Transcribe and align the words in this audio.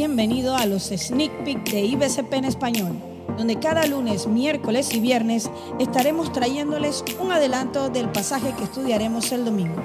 bienvenido 0.00 0.56
a 0.56 0.64
los 0.64 0.84
Sneak 0.84 1.44
Peek 1.44 1.70
de 1.72 1.82
IBCP 1.82 2.32
en 2.32 2.46
español, 2.46 2.92
donde 3.36 3.58
cada 3.58 3.86
lunes, 3.86 4.26
miércoles 4.26 4.94
y 4.94 4.98
viernes 4.98 5.50
estaremos 5.78 6.32
trayéndoles 6.32 7.04
un 7.18 7.30
adelanto 7.32 7.90
del 7.90 8.08
pasaje 8.08 8.54
que 8.56 8.64
estudiaremos 8.64 9.30
el 9.30 9.44
domingo. 9.44 9.76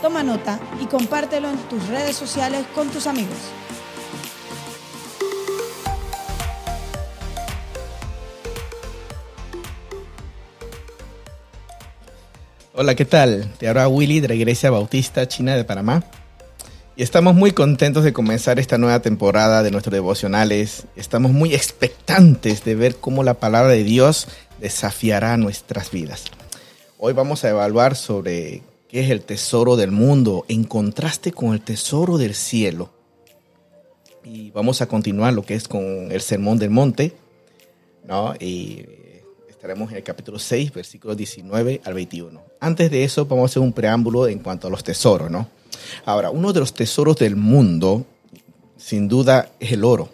Toma 0.00 0.22
nota 0.22 0.58
y 0.82 0.86
compártelo 0.86 1.50
en 1.50 1.58
tus 1.68 1.86
redes 1.88 2.16
sociales 2.16 2.64
con 2.74 2.88
tus 2.88 3.06
amigos. 3.06 3.36
Hola, 12.72 12.94
¿qué 12.94 13.04
tal? 13.04 13.52
Te 13.58 13.68
habla 13.68 13.88
Willy 13.88 14.20
de 14.20 14.28
la 14.28 14.34
Iglesia 14.34 14.70
Bautista 14.70 15.28
China 15.28 15.54
de 15.54 15.64
Panamá. 15.64 16.02
Y 16.96 17.02
estamos 17.02 17.34
muy 17.34 17.52
contentos 17.52 18.04
de 18.04 18.12
comenzar 18.12 18.58
esta 18.58 18.76
nueva 18.76 19.00
temporada 19.00 19.62
de 19.62 19.70
nuestros 19.70 19.92
devocionales. 19.92 20.86
Estamos 20.96 21.30
muy 21.30 21.54
expectantes 21.54 22.64
de 22.64 22.74
ver 22.74 22.96
cómo 22.96 23.22
la 23.22 23.34
palabra 23.34 23.70
de 23.70 23.84
Dios 23.84 24.26
desafiará 24.60 25.36
nuestras 25.36 25.90
vidas. 25.92 26.24
Hoy 26.98 27.12
vamos 27.12 27.44
a 27.44 27.50
evaluar 27.50 27.94
sobre 27.94 28.62
qué 28.88 29.04
es 29.04 29.10
el 29.10 29.22
tesoro 29.22 29.76
del 29.76 29.92
mundo 29.92 30.44
en 30.48 30.64
contraste 30.64 31.32
con 31.32 31.54
el 31.54 31.60
tesoro 31.60 32.18
del 32.18 32.34
cielo. 32.34 32.90
Y 34.24 34.50
vamos 34.50 34.82
a 34.82 34.86
continuar 34.86 35.32
lo 35.32 35.44
que 35.44 35.54
es 35.54 35.68
con 35.68 36.10
el 36.10 36.20
Sermón 36.20 36.58
del 36.58 36.70
Monte, 36.70 37.14
¿no? 38.06 38.34
Y 38.38 38.84
estaremos 39.48 39.90
en 39.92 39.98
el 39.98 40.02
capítulo 40.02 40.38
6, 40.38 40.74
versículos 40.74 41.16
19 41.16 41.80
al 41.84 41.94
21. 41.94 42.42
Antes 42.58 42.90
de 42.90 43.04
eso, 43.04 43.24
vamos 43.24 43.44
a 43.44 43.46
hacer 43.52 43.62
un 43.62 43.72
preámbulo 43.72 44.26
en 44.28 44.40
cuanto 44.40 44.66
a 44.66 44.70
los 44.70 44.84
tesoros, 44.84 45.30
¿no? 45.30 45.59
Ahora, 46.04 46.30
uno 46.30 46.52
de 46.52 46.60
los 46.60 46.74
tesoros 46.74 47.16
del 47.16 47.36
mundo, 47.36 48.06
sin 48.76 49.08
duda, 49.08 49.50
es 49.60 49.72
el 49.72 49.84
oro. 49.84 50.08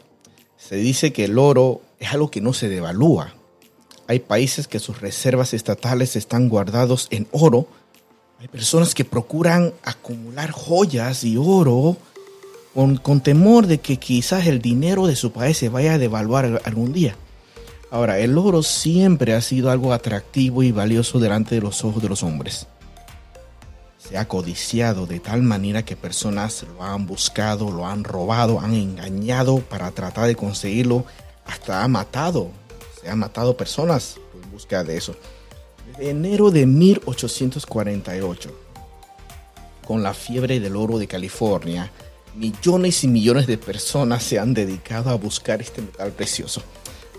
Se 0.57 0.77
dice 0.77 1.13
que 1.13 1.25
el 1.25 1.39
oro 1.39 1.83
es 1.99 2.13
algo 2.13 2.31
que 2.31 2.41
no 2.41 2.53
se 2.53 2.69
devalúa. 2.69 3.35
Hay 4.09 4.21
países 4.21 4.69
que 4.69 4.79
sus 4.79 5.01
reservas 5.01 5.55
estatales 5.55 6.17
están 6.17 6.49
guardados 6.49 7.09
en 7.11 7.27
oro. 7.33 7.67
Hay 8.41 8.49
personas 8.49 8.95
que 8.95 9.05
procuran 9.05 9.73
acumular 9.83 10.51
joyas 10.51 11.25
y 11.25 11.37
oro 11.37 11.97
con, 12.75 12.97
con 12.97 13.21
temor 13.21 13.67
de 13.67 13.79
que 13.79 13.97
quizás 13.97 14.47
el 14.47 14.61
dinero 14.61 15.07
de 15.07 15.17
su 15.17 15.33
país 15.33 15.57
se 15.57 15.69
vaya 15.69 15.95
a 15.95 15.99
devaluar 15.99 16.61
algún 16.65 16.93
día. 16.93 17.17
Ahora, 17.91 18.19
el 18.19 18.37
oro 18.37 18.63
siempre 18.63 19.35
ha 19.35 19.41
sido 19.41 19.71
algo 19.71 19.93
atractivo 19.93 20.63
y 20.63 20.73
valioso 20.73 21.19
delante 21.19 21.55
de 21.55 21.61
los 21.61 21.85
ojos 21.85 22.03
de 22.03 22.09
los 22.09 22.23
hombres 22.23 22.67
se 24.09 24.17
ha 24.17 24.29
codiciado 24.29 25.07
de 25.07 25.19
tal 25.21 25.43
manera 25.43 25.85
que 25.85 25.97
personas 25.97 26.65
lo 26.77 26.83
han 26.83 27.07
buscado, 27.07 27.71
lo 27.71 27.87
han 27.87 28.05
robado, 28.05 28.61
han 28.61 28.75
engañado 28.75 29.59
para 29.59 29.91
tratar 29.91 30.27
de 30.29 30.37
conseguirlo, 30.37 31.05
hasta 31.45 31.83
ha 31.83 31.89
matado, 31.89 32.51
se 33.01 33.09
han 33.09 33.19
matado 33.19 33.57
personas 33.57 34.17
en 34.43 34.51
busca 34.51 34.85
de 34.85 34.97
eso. 34.97 35.17
Desde 35.89 36.11
enero 36.11 36.51
de 36.51 36.67
1848, 36.67 38.51
con 39.85 40.03
la 40.03 40.15
fiebre 40.15 40.61
del 40.61 40.77
oro 40.77 40.99
de 40.99 41.09
California, 41.09 41.91
millones 42.35 43.03
y 43.03 43.09
millones 43.09 43.47
de 43.47 43.59
personas 43.59 44.23
se 44.23 44.39
han 44.39 44.55
dedicado 44.55 45.11
a 45.11 45.15
buscar 45.15 45.61
este 45.61 45.83
metal 45.83 46.13
precioso. 46.13 46.63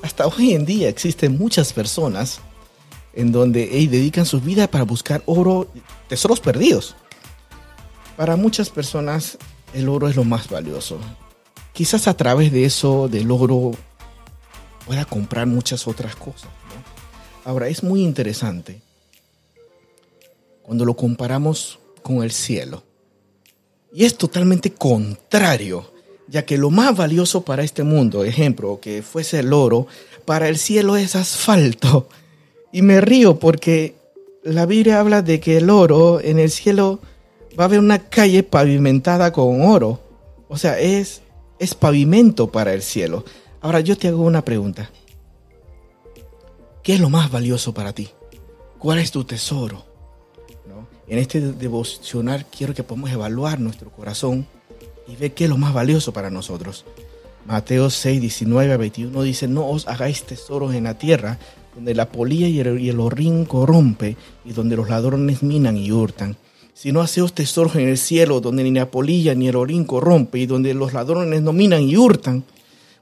Hasta 0.03 0.27
hoy 0.27 0.53
en 0.53 0.65
día 0.65 0.89
existen 0.89 1.37
muchas 1.37 1.73
personas 1.73 2.39
en 3.17 3.31
donde 3.31 3.65
dedican 3.65 4.27
su 4.27 4.39
vida 4.39 4.69
para 4.69 4.83
buscar 4.83 5.23
oro, 5.25 5.67
tesoros 6.07 6.39
perdidos. 6.39 6.95
Para 8.15 8.35
muchas 8.35 8.69
personas 8.69 9.39
el 9.73 9.89
oro 9.89 10.07
es 10.07 10.15
lo 10.15 10.23
más 10.23 10.47
valioso. 10.47 10.99
Quizás 11.73 12.07
a 12.07 12.15
través 12.15 12.51
de 12.51 12.65
eso, 12.65 13.07
del 13.07 13.31
oro, 13.31 13.71
pueda 14.85 15.03
comprar 15.03 15.47
muchas 15.47 15.87
otras 15.87 16.15
cosas. 16.15 16.49
Ahora, 17.43 17.67
es 17.69 17.81
muy 17.81 18.03
interesante 18.03 18.81
cuando 20.61 20.85
lo 20.85 20.95
comparamos 20.95 21.79
con 22.03 22.21
el 22.21 22.31
cielo. 22.31 22.83
Y 23.91 24.05
es 24.05 24.15
totalmente 24.15 24.73
contrario, 24.73 25.91
ya 26.27 26.45
que 26.45 26.59
lo 26.59 26.69
más 26.69 26.95
valioso 26.95 27.41
para 27.41 27.63
este 27.63 27.81
mundo, 27.81 28.23
ejemplo, 28.23 28.79
que 28.79 29.01
fuese 29.01 29.39
el 29.39 29.53
oro, 29.53 29.87
para 30.25 30.49
el 30.49 30.59
cielo 30.59 30.97
es 30.97 31.15
asfalto 31.15 32.09
y 32.71 32.81
me 32.81 33.01
río 33.01 33.39
porque 33.39 33.95
la 34.43 34.65
Biblia 34.65 34.99
habla 34.99 35.21
de 35.21 35.39
que 35.39 35.57
el 35.57 35.69
oro 35.69 36.21
en 36.21 36.39
el 36.39 36.51
cielo 36.51 36.99
va 37.59 37.63
a 37.63 37.67
haber 37.67 37.79
una 37.79 38.09
calle 38.09 38.43
pavimentada 38.43 39.31
con 39.31 39.61
oro. 39.61 39.99
O 40.47 40.57
sea, 40.57 40.79
es, 40.79 41.21
es 41.59 41.75
pavimento 41.75 42.51
para 42.51 42.73
el 42.73 42.81
cielo. 42.81 43.25
Ahora 43.61 43.79
yo 43.79 43.97
te 43.97 44.07
hago 44.07 44.23
una 44.23 44.43
pregunta. 44.43 44.89
¿Qué 46.83 46.93
es 46.93 46.99
lo 46.99 47.09
más 47.09 47.31
valioso 47.31 47.73
para 47.73 47.93
ti? 47.93 48.09
¿Cuál 48.77 48.99
es 48.99 49.11
tu 49.11 49.23
tesoro? 49.23 49.85
En 51.07 51.19
este 51.19 51.39
devocional 51.39 52.45
quiero 52.45 52.73
que 52.73 52.83
podamos 52.83 53.09
evaluar 53.11 53.59
nuestro 53.61 53.89
corazón 53.89 54.45
y 55.07 55.15
ver 55.15 55.33
qué 55.33 55.45
es 55.45 55.49
lo 55.49 55.57
más 55.57 55.73
valioso 55.73 56.11
para 56.11 56.29
nosotros. 56.29 56.85
Mateo 57.45 57.89
6, 57.89 58.19
19 58.19 58.73
a 58.73 58.77
21 58.77 59.21
dice, 59.23 59.47
no 59.47 59.67
os 59.69 59.87
hagáis 59.87 60.23
tesoros 60.23 60.75
en 60.75 60.83
la 60.83 60.97
tierra 60.97 61.39
donde 61.77 61.93
la 61.93 62.09
polilla 62.09 62.47
y 62.47 62.59
el, 62.59 62.81
y 62.81 63.45
corrompe, 63.45 64.17
y 64.43 64.51
donde 64.51 64.75
los 64.75 64.89
ladrones 64.89 65.43
minan 65.43 65.77
y 65.77 65.91
hurtan. 65.91 66.35
Si 66.73 66.91
no 66.91 67.01
haceos 67.01 67.33
tesoros 67.33 67.75
en 67.75 67.87
el 67.87 67.99
cielo, 67.99 68.41
donde 68.41 68.63
ni 68.63 68.71
la 68.71 68.89
polilla 68.89 69.35
ni 69.35 69.47
el 69.47 69.55
orín 69.55 69.85
corrompe, 69.85 70.39
y 70.39 70.47
donde 70.47 70.73
los 70.73 70.93
ladrones 70.93 71.43
no 71.43 71.53
minan 71.53 71.83
y 71.83 71.95
hurtan, 71.95 72.43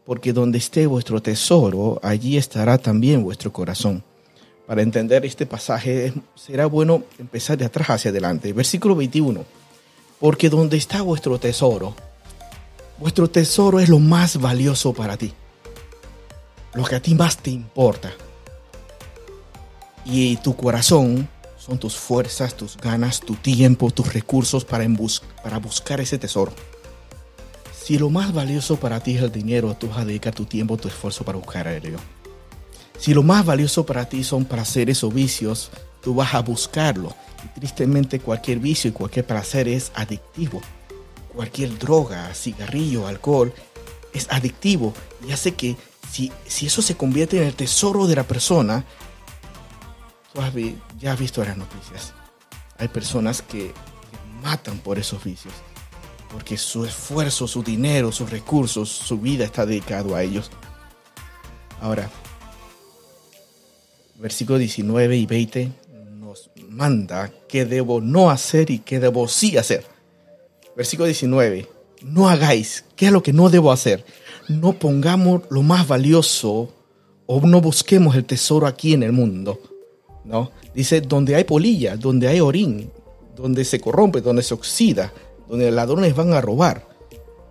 porque 0.05 0.33
donde 0.33 0.57
esté 0.57 0.87
vuestro 0.87 1.21
tesoro, 1.21 2.01
allí 2.03 2.35
estará 2.35 2.77
también 2.77 3.23
vuestro 3.23 3.53
corazón. 3.53 4.03
Para 4.67 4.81
entender 4.81 5.25
este 5.25 5.45
pasaje 5.45 6.11
será 6.35 6.65
bueno 6.65 7.03
empezar 7.17 7.57
de 7.57 7.63
atrás 7.63 7.91
hacia 7.91 8.11
adelante. 8.11 8.51
Versículo 8.51 8.93
21. 8.93 9.45
Porque 10.19 10.49
donde 10.49 10.75
está 10.75 11.01
vuestro 11.01 11.39
tesoro, 11.39 11.95
vuestro 12.99 13.29
tesoro 13.29 13.79
es 13.79 13.87
lo 13.87 13.99
más 13.99 14.35
valioso 14.37 14.91
para 14.91 15.15
ti. 15.15 15.31
Lo 16.73 16.83
que 16.83 16.95
a 16.95 17.01
ti 17.01 17.15
más 17.15 17.37
te 17.37 17.51
importa. 17.51 18.11
Y 20.05 20.37
tu 20.37 20.55
corazón 20.55 21.27
son 21.57 21.79
tus 21.79 21.95
fuerzas, 21.95 22.55
tus 22.55 22.77
ganas, 22.77 23.19
tu 23.19 23.35
tiempo, 23.35 23.89
tus 23.89 24.13
recursos 24.13 24.63
para, 24.63 24.85
para 25.43 25.57
buscar 25.57 25.99
ese 25.99 26.17
tesoro. 26.19 26.53
Si 27.83 27.97
lo 27.97 28.09
más 28.09 28.33
valioso 28.33 28.77
para 28.77 28.99
ti 28.99 29.15
es 29.15 29.23
el 29.23 29.31
dinero, 29.31 29.75
tú 29.75 29.89
vas 29.89 29.99
a 29.99 30.05
dedicar 30.05 30.33
tu 30.33 30.45
tiempo, 30.45 30.77
tu 30.77 30.87
esfuerzo 30.87 31.23
para 31.23 31.37
buscar 31.37 31.67
a 31.67 31.75
ello. 31.75 31.97
Si 32.99 33.13
lo 33.13 33.23
más 33.23 33.45
valioso 33.45 33.85
para 33.85 34.07
ti 34.07 34.23
son 34.23 34.45
placeres 34.45 35.03
o 35.03 35.09
vicios, 35.09 35.71
tú 36.01 36.15
vas 36.15 36.33
a 36.33 36.41
buscarlo. 36.41 37.15
Y 37.43 37.59
tristemente 37.59 38.19
cualquier 38.19 38.59
vicio 38.59 38.89
y 38.89 38.93
cualquier 38.93 39.25
placer 39.25 39.67
es 39.67 39.91
adictivo. 39.95 40.61
Cualquier 41.33 41.77
droga, 41.77 42.33
cigarrillo, 42.33 43.07
alcohol 43.07 43.53
es 44.13 44.27
adictivo 44.29 44.93
y 45.27 45.33
hace 45.33 45.53
que 45.53 45.75
si, 46.09 46.31
si 46.47 46.67
eso 46.67 46.81
se 46.81 46.95
convierte 46.95 47.37
en 47.37 47.43
el 47.43 47.53
tesoro 47.53 48.07
de 48.07 48.15
la 48.15 48.23
persona, 48.23 48.85
ya 50.99 51.13
has 51.13 51.19
visto 51.19 51.43
las 51.43 51.57
noticias. 51.57 52.13
Hay 52.77 52.87
personas 52.87 53.41
que 53.41 53.73
matan 54.43 54.77
por 54.79 54.99
esos 54.99 55.23
vicios. 55.23 55.53
Porque 56.31 56.57
su 56.57 56.85
esfuerzo, 56.85 57.47
su 57.47 57.63
dinero, 57.63 58.11
sus 58.11 58.29
recursos, 58.29 58.89
su 58.89 59.17
vida 59.19 59.45
está 59.45 59.65
dedicado 59.65 60.15
a 60.15 60.23
ellos. 60.23 60.51
Ahora, 61.81 62.09
versículo 64.15 64.57
19 64.57 65.17
y 65.17 65.25
20 65.25 65.71
nos 66.19 66.49
manda 66.69 67.31
qué 67.47 67.65
debo 67.65 68.01
no 68.01 68.29
hacer 68.29 68.71
y 68.71 68.79
qué 68.79 68.99
debo 68.99 69.27
sí 69.27 69.57
hacer. 69.57 69.85
Versículo 70.75 71.05
19, 71.05 71.69
no 72.01 72.27
hagáis, 72.27 72.83
¿qué 72.95 73.07
es 73.07 73.11
lo 73.11 73.23
que 73.23 73.31
no 73.31 73.49
debo 73.49 73.71
hacer? 73.71 74.05
No 74.49 74.73
pongamos 74.73 75.43
lo 75.49 75.63
más 75.63 75.87
valioso 75.87 76.73
o 77.27 77.41
no 77.41 77.61
busquemos 77.61 78.15
el 78.15 78.25
tesoro 78.25 78.67
aquí 78.67 78.93
en 78.93 79.03
el 79.03 79.13
mundo, 79.13 79.59
¿no? 80.25 80.51
Dice, 80.73 81.01
donde 81.01 81.35
hay 81.35 81.43
polilla, 81.43 81.95
donde 81.95 82.27
hay 82.27 82.39
orín, 82.39 82.91
donde 83.35 83.63
se 83.63 83.79
corrompe, 83.79 84.21
donde 84.21 84.43
se 84.43 84.53
oxida, 84.53 85.11
donde 85.47 85.71
ladrones 85.71 86.15
van 86.15 86.33
a 86.33 86.41
robar. 86.41 86.87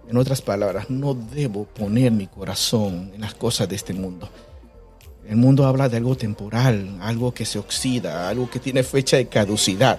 En 0.09 0.17
otras 0.17 0.43
palabras, 0.43 0.91
no 0.91 1.15
debo 1.15 1.65
poner 1.65 2.13
mi 2.13 2.27
corazón 2.27 3.13
en 3.15 3.21
las 3.21 3.35
cosas 3.35 3.69
de 3.69 3.77
este 3.77 3.95
mundo. 3.95 4.29
El 5.27 5.37
mundo 5.37 5.65
habla 5.65 5.89
de 5.89 5.97
algo 5.97 6.17
temporal, 6.17 6.99
algo 7.01 7.33
que 7.33 7.47
se 7.47 7.59
oxida, 7.59 8.29
algo 8.29 8.51
que 8.51 8.61
tiene 8.61 8.83
fecha 8.83 9.17
de 9.17 9.27
caducidad. 9.27 9.99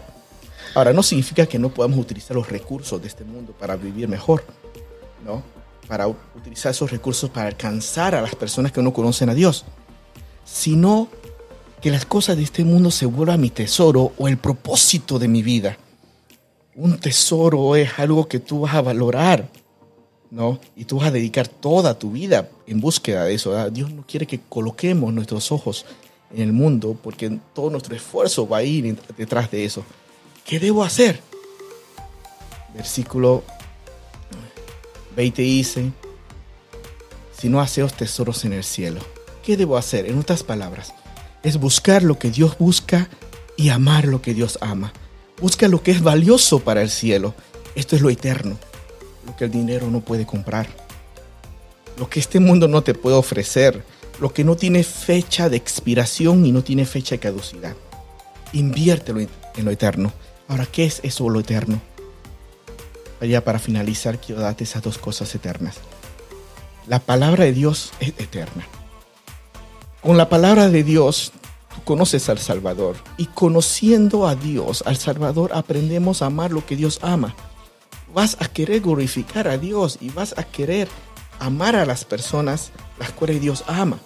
Ahora, 0.75 0.93
no 0.93 1.01
significa 1.01 1.47
que 1.47 1.57
no 1.57 1.69
podamos 1.69 1.97
utilizar 1.97 2.35
los 2.35 2.47
recursos 2.47 3.01
de 3.01 3.07
este 3.07 3.23
mundo 3.23 3.53
para 3.57 3.75
vivir 3.75 4.07
mejor, 4.07 4.43
¿no? 5.25 5.41
Para 5.87 6.07
utilizar 6.07 6.71
esos 6.71 6.91
recursos 6.91 7.29
para 7.29 7.47
alcanzar 7.47 8.13
a 8.13 8.21
las 8.21 8.35
personas 8.35 8.71
que 8.71 8.83
no 8.83 8.93
conocen 8.93 9.29
a 9.29 9.33
Dios, 9.33 9.65
sino 10.43 11.07
que 11.85 11.91
las 11.91 12.07
cosas 12.07 12.35
de 12.35 12.41
este 12.41 12.63
mundo 12.63 12.89
se 12.89 13.05
vuelvan 13.05 13.39
mi 13.39 13.51
tesoro 13.51 14.11
o 14.17 14.27
el 14.27 14.37
propósito 14.37 15.19
de 15.19 15.27
mi 15.27 15.43
vida. 15.43 15.77
Un 16.73 16.97
tesoro 16.97 17.75
es 17.75 17.99
algo 17.99 18.27
que 18.27 18.39
tú 18.39 18.61
vas 18.61 18.73
a 18.73 18.81
valorar. 18.81 19.47
¿no? 20.31 20.59
Y 20.75 20.85
tú 20.85 20.97
vas 20.97 21.09
a 21.09 21.11
dedicar 21.11 21.47
toda 21.47 21.99
tu 21.99 22.09
vida 22.13 22.49
en 22.65 22.81
búsqueda 22.81 23.25
de 23.25 23.35
eso. 23.35 23.69
Dios 23.69 23.91
no 23.91 24.03
quiere 24.07 24.25
que 24.25 24.39
coloquemos 24.49 25.13
nuestros 25.13 25.51
ojos 25.51 25.85
en 26.33 26.41
el 26.41 26.53
mundo 26.53 26.97
porque 27.03 27.37
todo 27.53 27.69
nuestro 27.69 27.95
esfuerzo 27.95 28.47
va 28.47 28.57
a 28.57 28.63
ir 28.63 28.99
detrás 29.15 29.51
de 29.51 29.63
eso. 29.63 29.85
¿Qué 30.43 30.59
debo 30.59 30.83
hacer? 30.83 31.19
Versículo 32.73 33.43
20 35.15 35.39
dice, 35.43 35.91
si 37.37 37.47
no 37.47 37.61
haceos 37.61 37.93
tesoros 37.93 38.43
en 38.43 38.53
el 38.53 38.63
cielo. 38.63 39.01
¿Qué 39.43 39.55
debo 39.55 39.77
hacer? 39.77 40.07
En 40.07 40.17
otras 40.17 40.41
palabras, 40.41 40.91
es 41.45 41.59
buscar 41.59 42.01
lo 42.01 42.17
que 42.17 42.31
Dios 42.31 42.57
busca 42.57 43.07
y 43.55 43.69
amar 43.69 44.05
lo 44.05 44.19
que 44.19 44.33
Dios 44.33 44.57
ama. 44.61 44.91
Busca 45.39 45.67
lo 45.67 45.83
que 45.83 45.91
es 45.91 46.01
valioso 46.01 46.61
para 46.61 46.81
el 46.81 46.89
cielo. 46.89 47.35
Esto 47.75 47.95
es 47.95 48.01
lo 48.01 48.09
eterno, 48.09 48.57
lo 49.27 49.35
que 49.35 49.45
el 49.45 49.51
dinero 49.51 49.91
no 49.91 50.01
puede 50.01 50.25
comprar, 50.25 50.67
lo 51.99 52.09
que 52.09 52.19
este 52.19 52.39
mundo 52.39 52.67
no 52.67 52.81
te 52.81 52.95
puede 52.95 53.15
ofrecer, 53.15 53.83
lo 54.19 54.33
que 54.33 54.43
no 54.43 54.55
tiene 54.55 54.83
fecha 54.83 55.47
de 55.47 55.57
expiración 55.57 56.47
y 56.47 56.51
no 56.51 56.63
tiene 56.63 56.83
fecha 56.83 57.13
de 57.13 57.19
caducidad. 57.19 57.75
Inviértelo 58.53 59.19
en 59.19 59.29
lo 59.65 59.69
eterno. 59.69 60.13
Ahora, 60.47 60.65
¿qué 60.65 60.85
es 60.85 60.99
eso 61.03 61.29
lo 61.29 61.41
eterno? 61.41 61.79
Ya 63.21 63.43
para 63.43 63.59
finalizar, 63.59 64.19
quiero 64.19 64.41
darte 64.41 64.63
esas 64.63 64.81
dos 64.81 64.97
cosas 64.97 65.35
eternas. 65.35 65.75
La 66.87 66.97
palabra 66.97 67.43
de 67.43 67.53
Dios 67.53 67.91
es 67.99 68.09
eterna. 68.17 68.65
Con 70.05 70.17
la 70.17 70.29
palabra 70.29 70.69
de 70.69 70.83
Dios, 70.83 71.31
tú 71.73 71.81
conoces 71.83 72.29
al 72.29 72.37
Salvador. 72.37 72.95
Y 73.17 73.25
conociendo 73.25 74.27
a 74.27 74.35
Dios, 74.35 74.83
al 74.85 74.97
Salvador, 74.97 75.49
aprendemos 75.55 76.21
a 76.21 76.27
amar 76.27 76.51
lo 76.51 76.63
que 76.63 76.75
Dios 76.75 76.99
ama. 77.01 77.35
Vas 78.13 78.37
a 78.39 78.47
querer 78.47 78.81
glorificar 78.81 79.47
a 79.47 79.57
Dios 79.57 79.97
y 79.99 80.09
vas 80.09 80.37
a 80.37 80.43
querer 80.43 80.87
amar 81.39 81.75
a 81.75 81.87
las 81.87 82.05
personas 82.05 82.71
las 82.99 83.09
cuales 83.13 83.41
Dios 83.41 83.63
ama. 83.65 83.97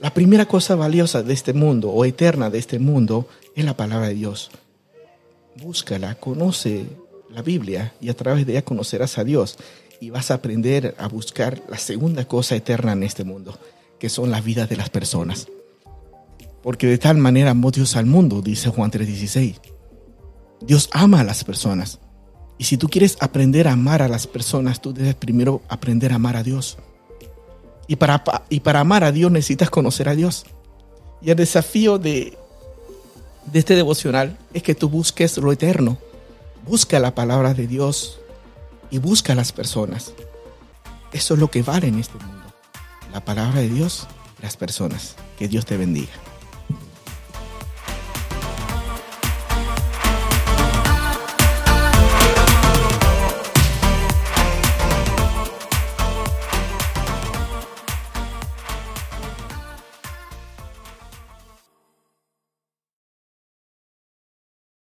La 0.00 0.12
primera 0.12 0.46
cosa 0.46 0.74
valiosa 0.74 1.22
de 1.22 1.34
este 1.34 1.52
mundo 1.52 1.90
o 1.90 2.04
eterna 2.04 2.50
de 2.50 2.58
este 2.58 2.80
mundo 2.80 3.28
es 3.54 3.64
la 3.64 3.76
palabra 3.76 4.08
de 4.08 4.14
Dios. 4.14 4.50
Búscala, 5.54 6.16
conoce 6.16 6.86
la 7.30 7.42
Biblia 7.42 7.94
y 8.00 8.08
a 8.08 8.16
través 8.16 8.44
de 8.44 8.54
ella 8.54 8.64
conocerás 8.64 9.18
a 9.18 9.24
Dios 9.24 9.56
y 10.00 10.10
vas 10.10 10.32
a 10.32 10.34
aprender 10.34 10.96
a 10.98 11.06
buscar 11.06 11.62
la 11.68 11.78
segunda 11.78 12.24
cosa 12.24 12.56
eterna 12.56 12.90
en 12.90 13.04
este 13.04 13.22
mundo, 13.22 13.56
que 14.04 14.10
son 14.10 14.30
las 14.30 14.44
vidas 14.44 14.68
de 14.68 14.76
las 14.76 14.90
personas. 14.90 15.48
Porque 16.62 16.86
de 16.86 16.98
tal 16.98 17.16
manera 17.16 17.52
amó 17.52 17.70
Dios 17.70 17.96
al 17.96 18.04
mundo, 18.04 18.42
dice 18.42 18.68
Juan 18.68 18.90
3:16. 18.90 19.58
Dios 20.60 20.90
ama 20.92 21.20
a 21.20 21.24
las 21.24 21.42
personas. 21.42 22.00
Y 22.58 22.64
si 22.64 22.76
tú 22.76 22.88
quieres 22.88 23.16
aprender 23.20 23.66
a 23.66 23.72
amar 23.72 24.02
a 24.02 24.08
las 24.08 24.26
personas, 24.26 24.82
tú 24.82 24.92
debes 24.92 25.14
primero 25.14 25.62
aprender 25.70 26.12
a 26.12 26.16
amar 26.16 26.36
a 26.36 26.42
Dios. 26.42 26.76
Y 27.86 27.96
para, 27.96 28.22
y 28.50 28.60
para 28.60 28.80
amar 28.80 29.04
a 29.04 29.10
Dios 29.10 29.32
necesitas 29.32 29.70
conocer 29.70 30.10
a 30.10 30.14
Dios. 30.14 30.44
Y 31.22 31.30
el 31.30 31.36
desafío 31.36 31.96
de, 31.96 32.36
de 33.50 33.58
este 33.58 33.74
devocional 33.74 34.36
es 34.52 34.62
que 34.62 34.74
tú 34.74 34.90
busques 34.90 35.38
lo 35.38 35.50
eterno. 35.50 35.96
Busca 36.68 36.98
la 36.98 37.14
palabra 37.14 37.54
de 37.54 37.66
Dios 37.66 38.20
y 38.90 38.98
busca 38.98 39.32
a 39.32 39.36
las 39.36 39.52
personas. 39.52 40.12
Eso 41.10 41.32
es 41.32 41.40
lo 41.40 41.50
que 41.50 41.62
vale 41.62 41.88
en 41.88 42.00
este 42.00 42.18
mundo. 42.18 42.43
La 43.14 43.24
palabra 43.24 43.60
de 43.60 43.68
Dios 43.68 44.08
las 44.42 44.56
personas. 44.56 45.14
Que 45.38 45.46
Dios 45.46 45.64
te 45.64 45.76
bendiga. 45.76 46.10